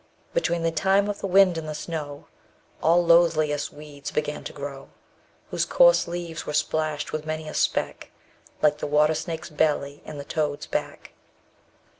[0.33, 2.25] Between the time of the wind and the snow
[2.79, 4.89] _50 All loathliest weeds began to grow,
[5.51, 8.09] Whose coarse leaves were splashed with many a speck,
[8.63, 11.11] Like the water snake's belly and the toad's back.